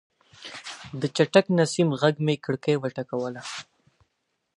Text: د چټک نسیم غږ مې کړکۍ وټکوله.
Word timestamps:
د 0.99 1.01
چټک 1.15 1.45
نسیم 1.57 1.89
غږ 2.01 2.15
مې 2.25 2.35
کړکۍ 2.45 2.75
وټکوله. 2.79 3.41